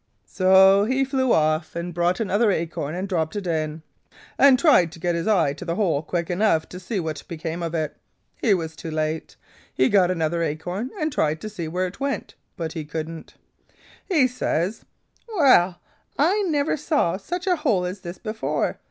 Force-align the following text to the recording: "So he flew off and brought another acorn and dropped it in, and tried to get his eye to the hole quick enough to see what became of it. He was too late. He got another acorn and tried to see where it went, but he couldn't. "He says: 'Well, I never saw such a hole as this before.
"So 0.25 0.85
he 0.85 1.05
flew 1.05 1.31
off 1.31 1.75
and 1.75 1.93
brought 1.93 2.19
another 2.19 2.49
acorn 2.51 2.95
and 2.95 3.07
dropped 3.07 3.35
it 3.35 3.45
in, 3.45 3.83
and 4.35 4.57
tried 4.57 4.91
to 4.93 4.99
get 4.99 5.13
his 5.13 5.27
eye 5.27 5.53
to 5.53 5.63
the 5.63 5.75
hole 5.75 6.01
quick 6.01 6.31
enough 6.31 6.67
to 6.69 6.79
see 6.79 6.99
what 6.99 7.21
became 7.27 7.61
of 7.61 7.75
it. 7.75 7.95
He 8.41 8.55
was 8.55 8.75
too 8.75 8.89
late. 8.89 9.35
He 9.71 9.89
got 9.89 10.09
another 10.09 10.41
acorn 10.41 10.89
and 10.99 11.11
tried 11.13 11.39
to 11.41 11.49
see 11.49 11.67
where 11.67 11.85
it 11.85 11.99
went, 11.99 12.33
but 12.57 12.71
he 12.73 12.83
couldn't. 12.83 13.35
"He 14.03 14.25
says: 14.27 14.85
'Well, 15.37 15.79
I 16.17 16.41
never 16.47 16.77
saw 16.77 17.17
such 17.17 17.45
a 17.45 17.57
hole 17.57 17.85
as 17.85 17.99
this 17.99 18.17
before. 18.17 18.79